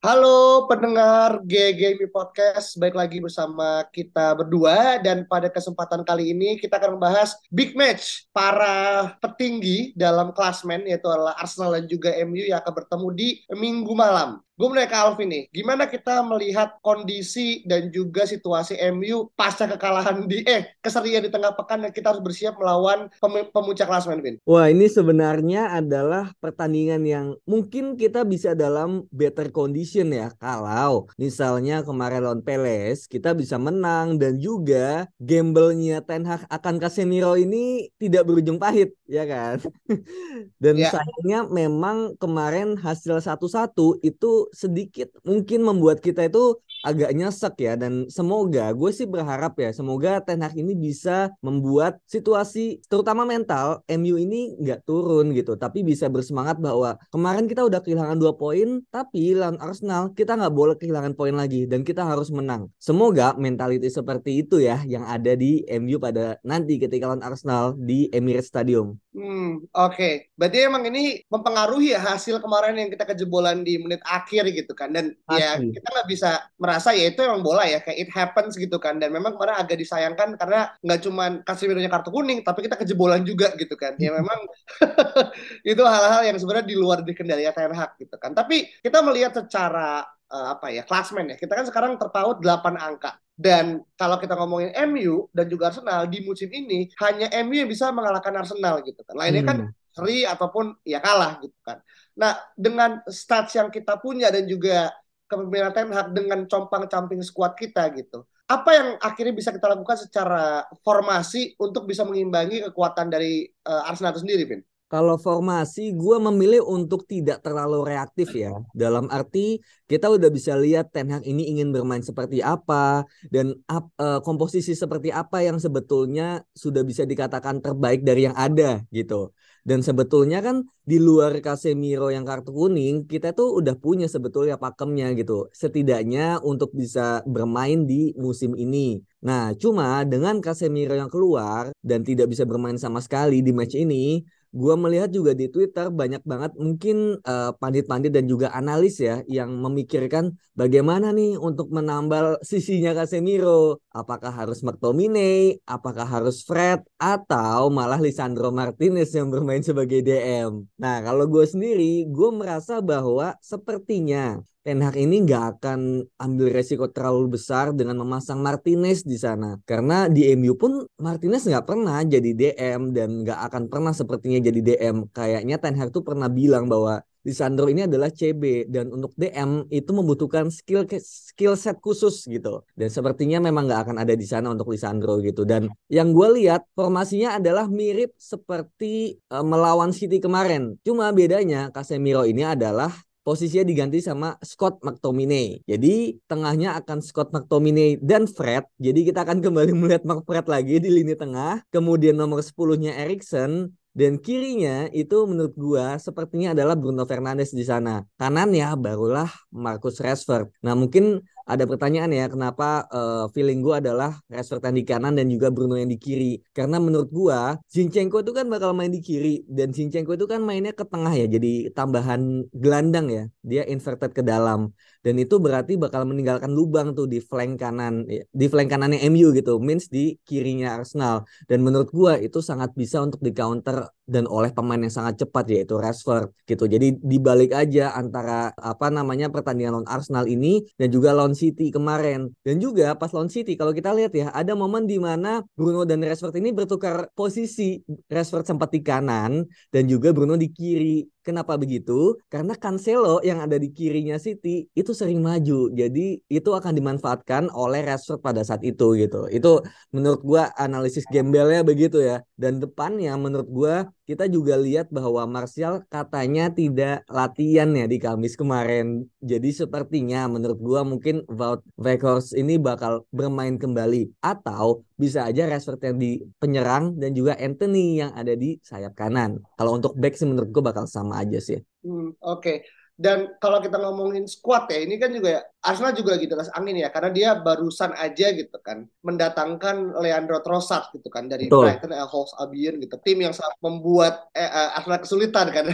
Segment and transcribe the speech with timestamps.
[0.00, 6.80] Halo pendengar GGMI Podcast, baik lagi bersama kita berdua dan pada kesempatan kali ini kita
[6.80, 12.64] akan membahas big match para petinggi dalam klasmen yaitu adalah Arsenal dan juga MU yang
[12.64, 14.40] akan bertemu di minggu malam.
[14.60, 20.28] Gue mulai ke Alvin nih, gimana kita melihat kondisi dan juga situasi MU pasca kekalahan
[20.28, 24.36] di eh keserian di tengah pekan dan kita harus bersiap melawan pem- pemuncak klasmen, Vin.
[24.44, 30.28] Wah, ini sebenarnya adalah pertandingan yang mungkin kita bisa dalam better condition ya.
[30.36, 37.32] Kalau misalnya kemarin lawan Peles, kita bisa menang dan juga gamble-nya Ten Hag akan Casemiro
[37.32, 39.56] ini tidak berujung pahit, ya kan?
[40.62, 40.92] dan Ya.
[40.92, 48.08] sayangnya memang kemarin hasil satu-satu itu sedikit mungkin membuat kita itu agak nyesek ya dan
[48.08, 54.16] semoga gue sih berharap ya semoga Ten Hag ini bisa membuat situasi terutama mental MU
[54.16, 59.36] ini nggak turun gitu tapi bisa bersemangat bahwa kemarin kita udah kehilangan dua poin tapi
[59.36, 64.44] lawan Arsenal kita nggak boleh kehilangan poin lagi dan kita harus menang semoga mentality seperti
[64.44, 69.66] itu ya yang ada di MU pada nanti ketika lawan Arsenal di Emirates Stadium Hmm,
[69.74, 70.30] oke.
[70.38, 74.94] Berarti emang ini mempengaruhi ya hasil kemarin yang kita kejebolan di menit akhir gitu kan.
[74.94, 75.74] Dan ya Pasti.
[75.74, 76.30] kita nggak bisa
[76.70, 79.02] merasa ya itu emang bola ya kayak it happens gitu kan.
[79.02, 83.50] Dan memang kemarin agak disayangkan karena nggak cuman Casemiro-nya kartu kuning, tapi kita kejebolan juga
[83.58, 83.98] gitu kan.
[83.98, 84.38] Ya memang
[85.72, 88.32] itu hal-hal yang sebenarnya di luar di kendali Ten Hag gitu kan.
[88.32, 91.36] Tapi kita melihat secara eh, apa ya klasmen ya.
[91.40, 93.18] Kita kan sekarang terpaut 8 angka.
[93.40, 97.88] Dan kalau kita ngomongin MU dan juga Arsenal di musim ini hanya MU yang bisa
[97.88, 99.16] mengalahkan Arsenal gitu kan.
[99.16, 99.72] Lainnya kan Hmm.
[99.90, 101.80] seri ataupun ya kalah gitu kan.
[102.20, 104.92] Nah, dengan stats yang kita punya dan juga
[105.30, 108.26] kepemimpinan Ten Hag dengan compang-camping skuad kita gitu.
[108.50, 114.10] Apa yang akhirnya bisa kita lakukan secara formasi untuk bisa mengimbangi kekuatan dari eh, Arsenal
[114.18, 114.62] itu sendiri, Vin?
[114.90, 118.50] Kalau formasi, gue memilih untuk tidak terlalu reaktif ya.
[118.74, 123.94] Dalam arti kita udah bisa lihat Ten Hag ini ingin bermain seperti apa dan ap-
[124.02, 129.30] eh, komposisi seperti apa yang sebetulnya sudah bisa dikatakan terbaik dari yang ada gitu.
[129.64, 135.12] Dan sebetulnya kan di luar Casemiro yang kartu kuning, kita tuh udah punya sebetulnya pakemnya
[135.14, 135.46] gitu.
[135.52, 138.98] Setidaknya untuk bisa bermain di musim ini.
[139.20, 144.24] Nah, cuma dengan Casemiro yang keluar dan tidak bisa bermain sama sekali di match ini,
[144.50, 147.22] Gua melihat juga di Twitter banyak banget mungkin
[147.62, 153.78] pandit-pandit dan juga analis ya yang memikirkan bagaimana nih untuk menambal sisinya Casemiro.
[153.94, 160.66] Apakah harus McTominay, apakah harus Fred, atau malah Lisandro Martinez yang bermain sebagai DM.
[160.78, 166.84] Nah kalau gue sendiri, gue merasa bahwa sepertinya Ten Hag ini nggak akan ambil resiko
[166.92, 169.56] terlalu besar dengan memasang Martinez di sana.
[169.64, 174.60] Karena di MU pun Martinez nggak pernah jadi DM dan nggak akan pernah sepertinya jadi
[174.60, 175.08] DM.
[175.16, 179.92] Kayaknya Ten Hag tuh pernah bilang bahwa Lisandro ini adalah CB dan untuk DM itu
[179.96, 182.60] membutuhkan skill skill set khusus gitu.
[182.76, 185.48] Dan sepertinya memang nggak akan ada di sana untuk Lisandro gitu.
[185.48, 190.76] Dan yang gue lihat formasinya adalah mirip seperti eh, melawan City kemarin.
[190.84, 192.92] Cuma bedanya Casemiro ini adalah
[193.30, 195.62] posisinya diganti sama Scott McTominay.
[195.62, 198.66] Jadi tengahnya akan Scott McTominay dan Fred.
[198.82, 201.62] Jadi kita akan kembali melihat Mark Fred lagi di lini tengah.
[201.70, 208.02] Kemudian nomor 10-nya Erikson dan kirinya itu menurut gua sepertinya adalah Bruno Fernandes di sana.
[208.18, 210.50] Kanannya barulah Marcus Rashford.
[210.66, 215.26] Nah, mungkin ada pertanyaan ya kenapa eh, feeling gua adalah Rashford yang di kanan dan
[215.34, 216.38] juga Bruno yang di kiri.
[216.56, 220.72] Karena menurut gua Zinchenko itu kan bakal main di kiri dan Zinchenko itu kan mainnya
[220.72, 221.26] ke tengah ya.
[221.34, 223.22] Jadi tambahan gelandang ya.
[223.50, 224.70] Dia inverted ke dalam
[225.00, 229.56] dan itu berarti bakal meninggalkan lubang tuh di flank kanan di flank kanannya MU gitu.
[229.56, 231.24] Means di kirinya Arsenal.
[231.48, 235.46] Dan menurut gua itu sangat bisa untuk di counter dan oleh pemain yang sangat cepat
[235.48, 236.66] yaitu Rashford gitu.
[236.66, 242.28] Jadi dibalik aja antara apa namanya pertandingan lawan Arsenal ini dan juga lawan City kemarin.
[242.44, 246.04] Dan juga pas lawan City kalau kita lihat ya ada momen di mana Bruno dan
[246.04, 247.80] Rashford ini bertukar posisi.
[248.10, 251.06] Rashford sempat di kanan dan juga Bruno di kiri.
[251.20, 252.16] Kenapa begitu?
[252.32, 255.68] Karena Cancelo yang ada di kirinya City itu sering maju.
[255.68, 259.28] Jadi itu akan dimanfaatkan oleh Rashford pada saat itu gitu.
[259.28, 259.60] Itu
[259.92, 262.24] menurut gua analisis gembelnya begitu ya.
[262.40, 263.74] Dan depannya menurut gua
[264.10, 269.06] kita juga lihat bahwa Martial katanya tidak latihan ya di Kamis kemarin.
[269.22, 275.94] Jadi sepertinya menurut gua mungkin Wout Weghorst ini bakal bermain kembali atau bisa aja Rashford
[275.94, 279.38] yang di penyerang dan juga Anthony yang ada di sayap kanan.
[279.54, 281.62] Kalau untuk back sih menurut gua bakal sama aja sih.
[281.86, 282.56] Hmm, Oke, okay.
[283.00, 287.08] Dan kalau kita ngomongin squad ya, ini kan juga Arsenal juga gitu angin ya, karena
[287.08, 291.64] dia barusan aja gitu kan mendatangkan Leandro Trossard gitu kan dari Betul.
[291.64, 295.66] Brighton and Hove Albion gitu, tim yang sangat membuat eh, uh, Arsenal kesulitan kan,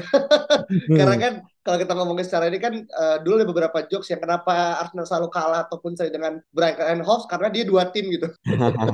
[1.03, 1.35] karena kan
[1.67, 5.29] kalau kita ngomongin secara ini kan uh, dulu ada beberapa jokes yang kenapa Arsenal selalu
[5.35, 8.31] kalah ataupun saya dengan Brighton and Hove karena dia dua tim gitu.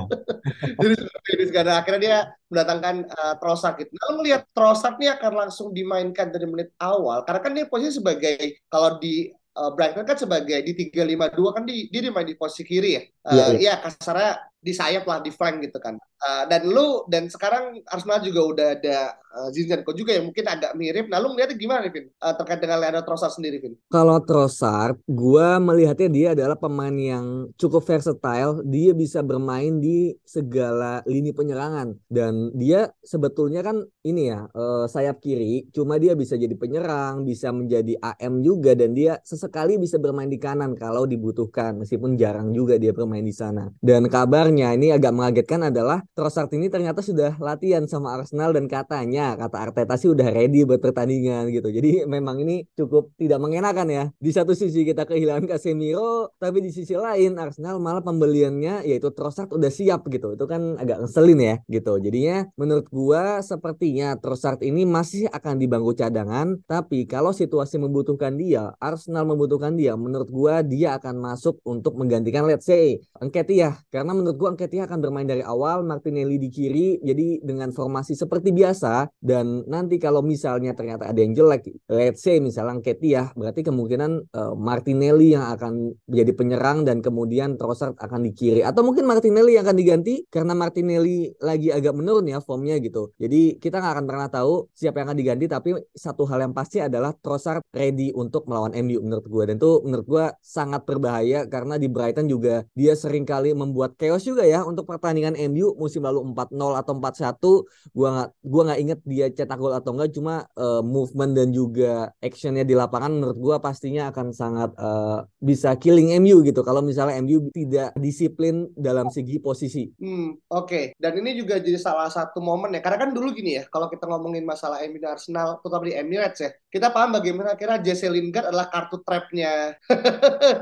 [0.81, 3.93] Jadi seperti ini sekarang akhirnya dia mendatangkan uh, Trossard gitu.
[3.93, 8.65] Nah, melihat Trossard ini akan langsung dimainkan dari menit awal karena kan dia posisi sebagai
[8.73, 9.29] kalau di
[9.61, 13.03] uh, Brighton kan sebagai di 352 kan di, dia dimain di posisi kiri ya.
[13.29, 13.75] Uh, yeah, yeah.
[13.77, 14.33] ya kasarnya
[14.63, 16.01] di sayap lah di flank gitu kan.
[16.23, 18.99] Uh, dan lu dan sekarang Arsenal juga udah ada
[19.35, 21.09] uh, Zinchenko juga yang mungkin agak mirip.
[21.09, 22.07] Nah, lu melihatnya gimana Vin?
[22.21, 23.75] Uh, terkait dengan Leandro Trossard sendiri, Vin?
[23.89, 28.61] Kalau Trossard, gua melihatnya dia adalah pemain yang cukup versatile.
[28.69, 35.19] Dia bisa bermain di segala lini penyerangan dan dia sebetulnya kan ini ya uh, sayap
[35.19, 35.67] kiri.
[35.73, 40.39] Cuma dia bisa jadi penyerang, bisa menjadi AM juga dan dia sesekali bisa bermain di
[40.39, 41.83] kanan kalau dibutuhkan.
[41.83, 43.71] Meskipun jarang juga dia bermain di sana.
[43.81, 49.33] Dan kabarnya ini agak mengagetkan adalah Trossard ini ternyata sudah latihan sama Arsenal dan katanya
[49.33, 51.73] kata Arteta sih udah ready buat pertandingan gitu.
[51.73, 54.05] Jadi memang ini cukup tidak mengenakan ya.
[54.21, 59.49] Di satu sisi kita kehilangan Casemiro, tapi di sisi lain Arsenal malah pembeliannya yaitu Trossard
[59.57, 60.37] udah siap gitu.
[60.37, 61.97] Itu kan agak ngeselin ya gitu.
[61.97, 68.37] Jadinya menurut gua sepertinya Trossard ini masih akan di bangku cadangan, tapi kalau situasi membutuhkan
[68.37, 74.13] dia, Arsenal membutuhkan dia, menurut gua dia akan masuk untuk menggantikan let's say Enketia karena
[74.13, 79.07] menurut gua Enketia akan bermain dari awal Martinelli di kiri jadi dengan formasi seperti biasa
[79.23, 84.55] dan nanti kalau misalnya ternyata ada yang jelek let's say misalnya Ketia berarti kemungkinan uh,
[84.59, 88.65] Martinelli yang akan menjadi penyerang dan kemudian Trossard akan di kiri.
[88.65, 93.13] Atau mungkin Martinelli yang akan diganti karena Martinelli lagi agak menurun ya formnya gitu.
[93.21, 96.81] Jadi kita nggak akan pernah tahu siapa yang akan diganti tapi satu hal yang pasti
[96.81, 101.77] adalah Trossard ready untuk melawan MU menurut gue dan itu menurut gue sangat berbahaya karena
[101.77, 106.33] di Brighton juga dia sering kali membuat chaos juga ya untuk pertandingan MU musim lalu
[106.33, 110.81] 4-0 atau 4-1 gua nggak gua nggak inget dia cetak gol atau enggak cuma uh,
[110.81, 116.41] movement dan juga actionnya di lapangan menurut gua pastinya akan sangat uh, bisa killing MU
[116.47, 119.91] gitu kalau misalnya MU tidak disiplin dalam segi posisi.
[119.99, 120.69] Hmm, oke.
[120.69, 120.85] Okay.
[120.97, 124.07] Dan ini juga jadi salah satu momen ya karena kan dulu gini ya kalau kita
[124.07, 128.53] ngomongin masalah MU dan Arsenal terutama di Emirates ya kita paham bagaimana kira Jesse Lingard
[128.53, 129.77] adalah kartu trapnya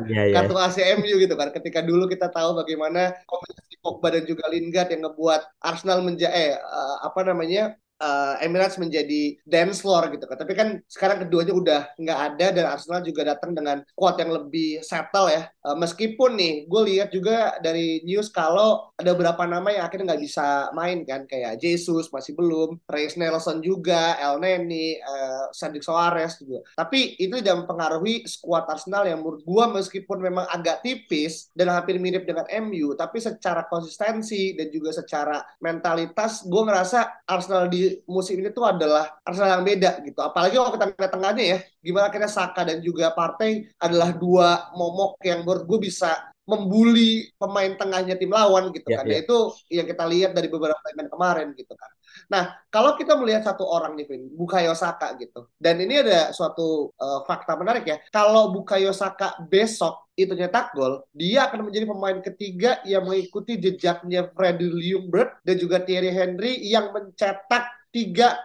[0.07, 0.35] yeah, yeah.
[0.35, 5.09] kartu ACMU gitu kan ketika dulu kita tahu bagaimana kombinasi Pogba dan juga Lingard yang
[5.09, 10.37] ngebuat Arsenal menjadi eh uh, apa namanya uh, Emirates menjadi dance floor gitu kan.
[10.41, 14.81] Tapi kan sekarang keduanya udah nggak ada dan Arsenal juga datang dengan squad yang lebih
[14.81, 15.53] settle ya.
[15.61, 20.25] Uh, meskipun nih, gue lihat juga dari news kalau ada beberapa nama yang akhirnya nggak
[20.25, 26.41] bisa main kan, kayak Jesus masih belum, Reis Nelson juga, El Neni, uh, Cedric Soares
[26.41, 26.65] juga.
[26.75, 32.01] Tapi itu tidak mempengaruhi squad Arsenal yang menurut gue meskipun memang agak tipis dan hampir
[32.01, 38.39] mirip dengan MU, tapi secara konsistensi dan juga secara mentalitas, gue ngerasa Arsenal di musim
[38.39, 40.21] ini tuh adalah Arsenal yang beda gitu.
[40.23, 45.19] Apalagi kalau kita lihat tengahnya ya, gimana akhirnya Saka dan juga Partey adalah dua momok
[45.25, 49.07] yang menurut gue bisa membuli pemain tengahnya tim lawan gitu yeah, kan.
[49.07, 49.23] Yeah.
[49.23, 49.37] Itu
[49.71, 51.91] yang kita lihat dari beberapa pemain kemarin gitu kan.
[52.27, 55.47] Nah, kalau kita melihat satu orang nih, Vin, Bukayo Saka gitu.
[55.55, 57.97] Dan ini ada suatu uh, fakta menarik ya.
[58.11, 64.29] Kalau Bukayo Saka besok itu nyetak gol, dia akan menjadi pemain ketiga yang mengikuti jejaknya
[64.35, 68.43] Freddy Ljungberg dan juga Thierry Henry yang mencetak tiga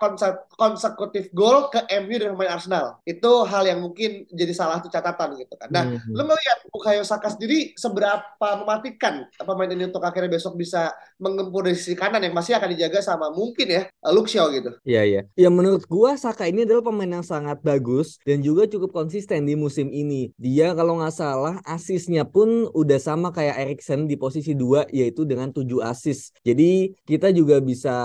[0.56, 3.00] konsekutif gol ke MU dan pemain Arsenal.
[3.04, 5.70] Itu hal yang mungkin jadi salah satu catatan gitu kan.
[5.72, 6.12] Nah, hmm.
[6.12, 11.78] lu melihat Bukayo Saka sendiri seberapa mematikan pemain ini untuk akhirnya besok bisa mengempur dari
[11.80, 13.84] sisi kanan yang masih akan dijaga sama mungkin ya
[14.26, 14.72] Shaw gitu.
[14.84, 15.22] Iya iya.
[15.38, 19.54] Ya menurut gua Saka ini adalah pemain yang sangat bagus dan juga cukup konsisten di
[19.54, 20.34] musim ini.
[20.40, 25.54] Dia kalau nggak salah asisnya pun udah sama kayak Erikson di posisi dua yaitu dengan
[25.54, 26.34] tujuh asis.
[26.42, 27.96] Jadi kita juga bisa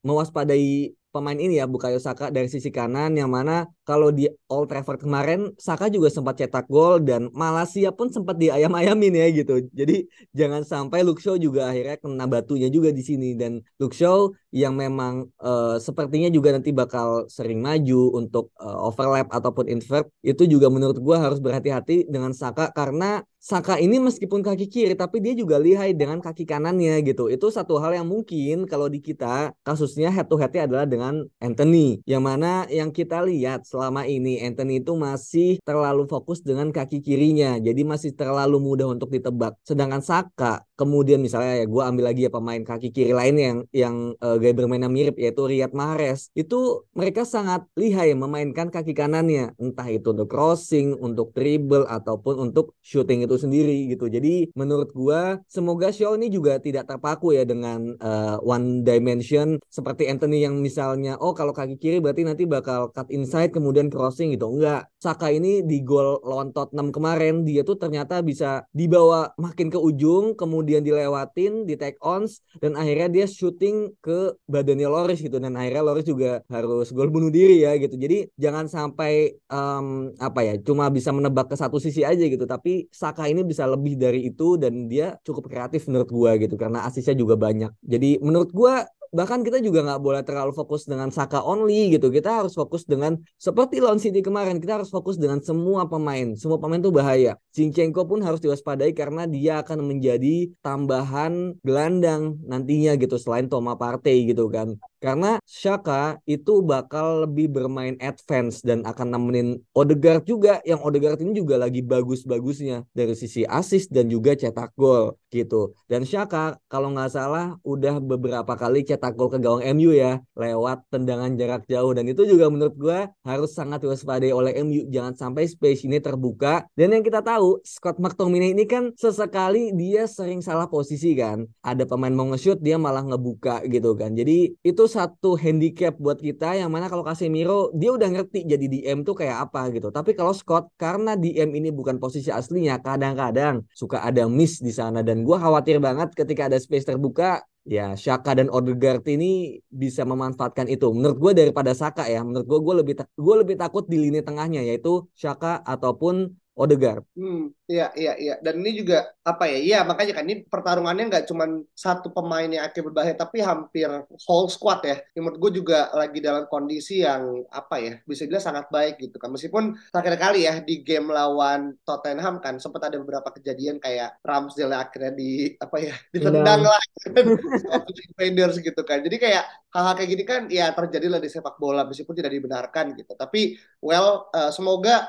[0.00, 4.98] mewaspadai pemain ini ya Bukayo Saka dari sisi kanan yang mana kalau di Old Trafford
[4.98, 9.62] kemarin Saka juga sempat cetak gol dan Malaysia pun sempat diayam-ayamin ya gitu.
[9.70, 14.34] Jadi jangan sampai Luke Shaw juga akhirnya kena batunya juga di sini dan Luke Shaw
[14.50, 20.42] yang memang uh, sepertinya juga nanti bakal sering maju untuk uh, overlap ataupun invert itu
[20.50, 25.30] juga menurut gue harus berhati-hati dengan Saka karena Saka ini meskipun kaki kiri tapi dia
[25.30, 27.30] juga lihai dengan kaki kanannya gitu.
[27.30, 32.02] Itu satu hal yang mungkin kalau di kita kasusnya head to headnya adalah dengan Anthony.
[32.10, 37.60] Yang mana yang kita lihat selama ini Anthony itu masih terlalu fokus dengan kaki kirinya.
[37.60, 39.60] Jadi masih terlalu mudah untuk ditebak.
[39.68, 43.96] Sedangkan Saka kemudian misalnya ya gue ambil lagi ya pemain kaki kiri lain yang yang
[44.24, 46.32] uh, gaya bermainnya mirip yaitu Riyad Mahrez.
[46.32, 49.52] Itu mereka sangat lihai memainkan kaki kanannya.
[49.60, 54.08] Entah itu untuk crossing, untuk dribble ataupun untuk shooting itu sendiri gitu.
[54.08, 60.08] Jadi menurut gua semoga show ini juga tidak terpaku ya dengan uh, one dimension seperti
[60.08, 64.50] Anthony yang misalnya oh kalau kaki kiri berarti nanti bakal cut inside kemudian crossing gitu.
[64.52, 64.90] Enggak.
[64.96, 70.34] Saka ini di gol lawan Tottenham kemarin dia tuh ternyata bisa dibawa makin ke ujung
[70.34, 75.82] kemudian dilewatin di take ons dan akhirnya dia shooting ke badannya Loris gitu dan akhirnya
[75.84, 77.94] Loris juga harus gol bunuh diri ya gitu.
[77.94, 82.88] Jadi jangan sampai um, apa ya cuma bisa menebak ke satu sisi aja gitu tapi
[82.90, 87.14] Saka ini bisa lebih dari itu dan dia cukup kreatif menurut gua gitu karena asisnya
[87.14, 87.70] juga banyak.
[87.84, 92.12] Jadi menurut gua bahkan kita juga nggak boleh terlalu fokus dengan Saka only gitu.
[92.12, 94.60] Kita harus fokus dengan seperti lawan City kemarin.
[94.60, 96.36] Kita harus fokus dengan semua pemain.
[96.36, 97.40] Semua pemain itu bahaya.
[97.56, 104.28] Zinchenko pun harus diwaspadai karena dia akan menjadi tambahan gelandang nantinya gitu selain Toma Partey
[104.28, 104.76] gitu kan.
[105.06, 111.30] Karena Shaka itu bakal lebih bermain advance dan akan nemenin Odegaard juga yang Odegaard ini
[111.38, 115.78] juga lagi bagus-bagusnya dari sisi assist dan juga cetak gol gitu.
[115.86, 120.82] Dan Shaka kalau nggak salah udah beberapa kali cetak gol ke gawang MU ya lewat
[120.90, 125.46] tendangan jarak jauh dan itu juga menurut gue harus sangat diwaspadai oleh MU jangan sampai
[125.46, 130.66] space ini terbuka dan yang kita tahu Scott McTominay ini kan sesekali dia sering salah
[130.66, 131.46] posisi kan.
[131.62, 134.10] Ada pemain mau nge-shoot dia malah ngebuka gitu kan.
[134.18, 138.98] Jadi itu satu handicap buat kita yang mana kalau Casemiro dia udah ngerti jadi DM
[139.04, 139.92] tuh kayak apa gitu.
[139.92, 145.04] Tapi kalau Scott karena DM ini bukan posisi aslinya kadang-kadang suka ada miss di sana
[145.04, 150.70] dan gue khawatir banget ketika ada space terbuka ya Shaka dan Odegaard ini bisa memanfaatkan
[150.70, 150.88] itu.
[150.94, 154.62] Menurut gue daripada Saka ya, menurut gue gue lebih gue lebih takut di lini tengahnya
[154.62, 157.04] yaitu Shaka ataupun Odegaard.
[157.12, 158.34] Hmm, iya, iya, iya.
[158.40, 159.60] Dan ini juga apa ya?
[159.60, 161.44] Iya, makanya kan ini pertarungannya nggak cuma
[161.76, 163.84] satu pemain yang akan berbahaya, tapi hampir
[164.24, 164.96] whole squad ya.
[165.12, 167.92] Yang menurut gue juga lagi dalam kondisi yang apa ya?
[168.08, 169.28] Bisa bilang sangat baik gitu kan.
[169.36, 174.80] Meskipun terakhir kali ya di game lawan Tottenham kan sempat ada beberapa kejadian kayak Ramsdale
[174.80, 175.92] akhirnya di apa ya?
[176.08, 176.82] Ditendang lah
[178.00, 179.04] defenders gitu kan.
[179.04, 179.44] Jadi kayak
[179.76, 183.12] hal-hal kayak gini kan ya terjadi lah di sepak bola meskipun tidak dibenarkan gitu.
[183.12, 185.04] Tapi well uh, semoga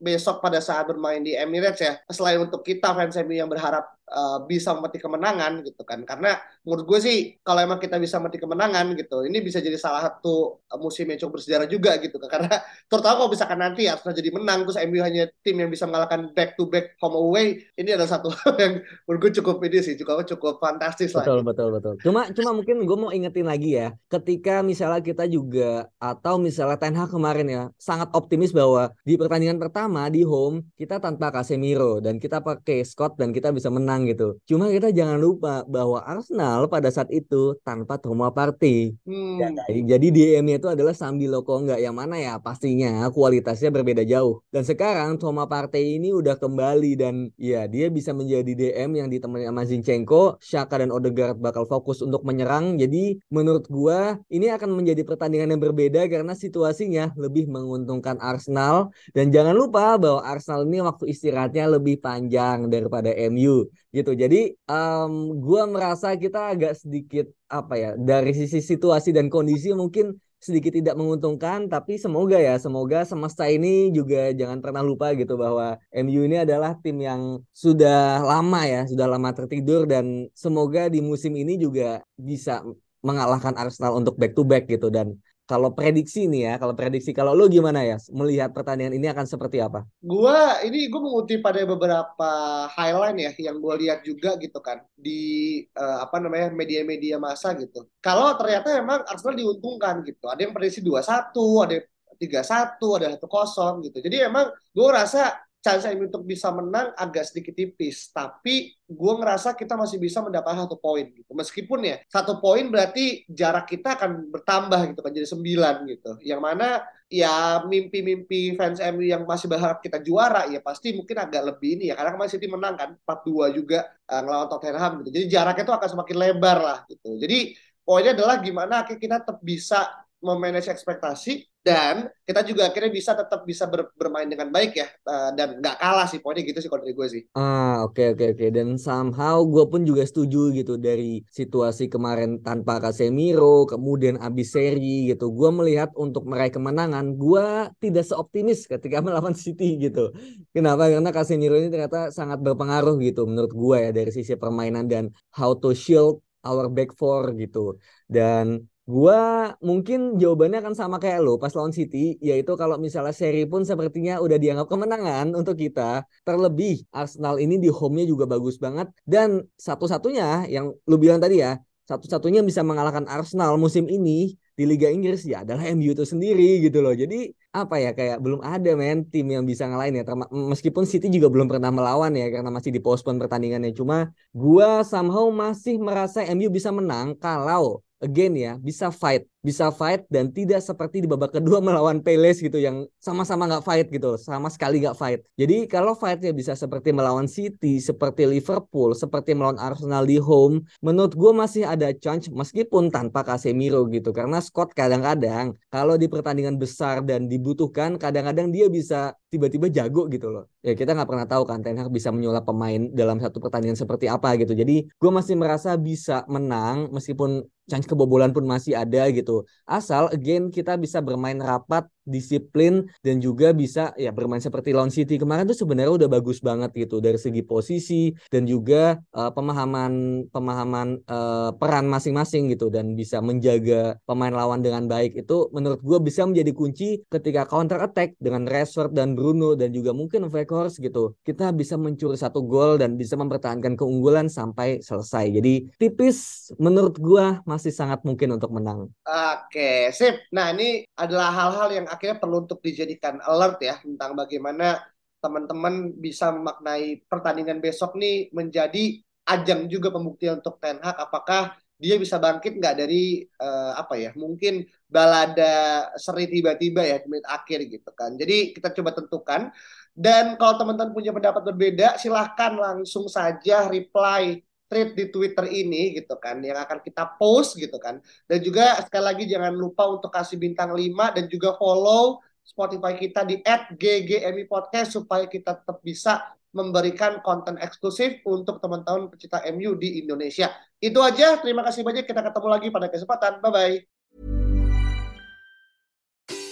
[0.00, 2.00] besok pada saat bermain di Emirates ya.
[2.08, 6.02] Selain untuk kita fans MU yang berharap uh, bisa memetik kemenangan gitu kan.
[6.02, 6.36] Karena
[6.66, 10.66] menurut gue sih kalau emang kita bisa memetik kemenangan gitu ini bisa jadi salah satu
[10.82, 12.28] musim yang cukup bersejarah juga gitu kan.
[12.40, 15.86] Karena terutama kalau misalkan nanti ya sudah jadi menang terus MU hanya tim yang bisa
[15.86, 19.94] mengalahkan back to back home away ini adalah satu yang menurut gue cukup ini sih
[19.96, 21.94] cukup cukup fantastis lah betul betul betul.
[22.02, 26.96] Cuma cuma mungkin gue mau ingetin lagi ya ketika misalnya kita juga atau misalnya Ten
[26.96, 32.16] Hag kemarin ya sangat optimis bahwa di pertandingan pertama di home kita tanpa Casemiro dan
[32.16, 34.28] kita pakai Scott dan kita bisa menang menang gitu.
[34.48, 38.96] Cuma kita jangan lupa bahwa Arsenal pada saat itu tanpa Thomas Partey.
[39.04, 39.36] Hmm.
[39.36, 39.48] Ya,
[39.96, 44.40] jadi DM-nya itu adalah sambil loko enggak yang mana ya pastinya kualitasnya berbeda jauh.
[44.48, 49.44] Dan sekarang Thomas Partey ini udah kembali dan ya dia bisa menjadi DM yang ditemani
[49.46, 52.80] sama Zinchenko, Shaka dan Odegaard bakal fokus untuk menyerang.
[52.80, 59.28] Jadi menurut gua ini akan menjadi pertandingan yang berbeda karena situasinya lebih menguntungkan Arsenal dan
[59.34, 64.14] jangan lupa bahwa Arsenal ini waktu istirahatnya lebih panjang daripada MU gitu.
[64.14, 70.14] Jadi um, gue merasa kita agak sedikit apa ya dari sisi situasi dan kondisi mungkin
[70.40, 75.76] sedikit tidak menguntungkan tapi semoga ya semoga semesta ini juga jangan pernah lupa gitu bahwa
[75.92, 81.36] MU ini adalah tim yang sudah lama ya sudah lama tertidur dan semoga di musim
[81.36, 82.64] ini juga bisa
[83.04, 85.12] mengalahkan Arsenal untuk back to back gitu dan
[85.50, 89.58] kalau prediksi nih ya, kalau prediksi kalau lo gimana ya melihat pertandingan ini akan seperti
[89.58, 89.82] apa?
[89.98, 92.30] Gua ini gue mengutip pada beberapa
[92.70, 97.90] highlight ya yang gue lihat juga gitu kan di uh, apa namanya media-media masa gitu.
[97.98, 100.30] Kalau ternyata emang Arsenal diuntungkan gitu.
[100.30, 101.34] Ada yang prediksi 2-1,
[101.66, 101.76] ada
[102.20, 106.90] tiga satu ada satu kosong gitu jadi emang gue rasa chance MU untuk bisa menang
[106.96, 108.08] agak sedikit tipis.
[108.10, 111.30] Tapi gue ngerasa kita masih bisa mendapatkan satu poin gitu.
[111.36, 116.10] Meskipun ya satu poin berarti jarak kita akan bertambah gitu kan jadi sembilan gitu.
[116.24, 116.68] Yang mana
[117.12, 121.84] ya mimpi-mimpi fans MU yang masih berharap kita juara ya pasti mungkin agak lebih ini
[121.92, 125.10] ya karena kemarin City menang kan 4-2 juga uh, ngelawan Tottenham gitu.
[125.20, 127.20] Jadi jaraknya itu akan semakin lebar lah gitu.
[127.20, 127.38] Jadi
[127.84, 129.84] poinnya adalah gimana kita tetap bisa
[130.20, 135.28] memanage ekspektasi dan kita juga akhirnya bisa tetap bisa ber, bermain dengan baik ya uh,
[135.36, 137.22] dan nggak kalah sih pokoknya gitu sih kalau dari gue sih.
[137.36, 138.40] Ah oke okay, oke okay, oke.
[138.40, 138.48] Okay.
[138.48, 145.12] dan somehow gue pun juga setuju gitu dari situasi kemarin tanpa Casemiro kemudian abis seri
[145.12, 145.28] gitu.
[145.36, 150.16] Gue melihat untuk meraih kemenangan gue tidak seoptimis ketika melawan City gitu.
[150.56, 150.88] Kenapa?
[150.88, 155.52] Karena Casemiro ini ternyata sangat berpengaruh gitu menurut gue ya dari sisi permainan dan how
[155.52, 157.76] to shield our back four gitu.
[158.08, 163.46] Dan Gua mungkin jawabannya akan sama kayak lo pas lawan City, yaitu kalau misalnya seri
[163.46, 166.02] pun sepertinya udah dianggap kemenangan untuk kita.
[166.26, 171.60] Terlebih Arsenal ini di home-nya juga bagus banget dan satu-satunya yang lu bilang tadi ya,
[171.90, 176.78] satu-satunya bisa mengalahkan Arsenal musim ini di Liga Inggris ya adalah MU itu sendiri gitu
[176.84, 176.94] loh.
[176.94, 180.04] Jadi apa ya kayak belum ada men tim yang bisa ngalahin ya.
[180.30, 183.74] Meskipun City juga belum pernah melawan ya karena masih di postpone pertandingannya.
[183.74, 190.04] Cuma gua somehow masih merasa MU bisa menang kalau again ya bisa fight bisa fight
[190.12, 194.52] dan tidak seperti di babak kedua melawan Palace gitu yang sama-sama nggak fight gitu sama
[194.52, 200.04] sekali nggak fight jadi kalau fightnya bisa seperti melawan City seperti Liverpool seperti melawan Arsenal
[200.04, 205.96] di home menurut gue masih ada chance meskipun tanpa Casemiro gitu karena Scott kadang-kadang kalau
[205.96, 210.44] di pertandingan besar dan dibutuhkan kadang-kadang dia bisa tiba-tiba jago gitu loh.
[210.66, 214.10] Ya kita nggak pernah tahu kan Ten Hag bisa menyulap pemain dalam satu pertandingan seperti
[214.10, 214.52] apa gitu.
[214.52, 219.29] Jadi gue masih merasa bisa menang meskipun chance kebobolan pun masih ada gitu.
[219.68, 225.16] Asal again kita bisa bermain rapat disiplin dan juga bisa ya bermain seperti lawan City
[225.16, 231.00] kemarin tuh sebenarnya udah bagus banget gitu dari segi posisi dan juga uh, pemahaman pemahaman
[231.06, 236.26] uh, peran masing-masing gitu dan bisa menjaga pemain lawan dengan baik itu menurut gue bisa
[236.26, 241.54] menjadi kunci ketika counter attack dengan Rashford dan Bruno dan juga mungkin Weghorst gitu kita
[241.54, 247.70] bisa mencuri satu gol dan bisa mempertahankan keunggulan sampai selesai jadi tipis menurut gue masih
[247.70, 248.90] sangat mungkin untuk menang.
[249.06, 250.26] Oke sip.
[250.34, 254.80] Nah ini adalah hal-hal yang akhirnya perlu untuk dijadikan alert ya tentang bagaimana
[255.20, 260.96] teman-teman bisa memaknai pertandingan besok nih menjadi ajang juga pembuktian untuk Ten Hag.
[260.96, 267.28] Apakah dia bisa bangkit nggak dari uh, apa ya mungkin balada seri tiba-tiba ya menit
[267.28, 268.16] akhir gitu kan.
[268.16, 269.52] Jadi kita coba tentukan.
[269.92, 276.14] Dan kalau teman-teman punya pendapat berbeda silahkan langsung saja reply tweet di Twitter ini gitu
[276.22, 277.98] kan yang akan kita post gitu kan.
[278.30, 283.26] Dan juga sekali lagi jangan lupa untuk kasih bintang 5 dan juga follow Spotify kita
[283.26, 283.42] di
[283.74, 290.50] @ggmi podcast supaya kita tetap bisa memberikan konten eksklusif untuk teman-teman pecinta MU di Indonesia.
[290.78, 292.06] Itu aja, terima kasih banyak.
[292.06, 293.42] Kita ketemu lagi pada kesempatan.
[293.42, 293.76] Bye bye.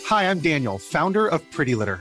[0.09, 2.01] Hi, I'm Daniel, founder of Pretty Litter.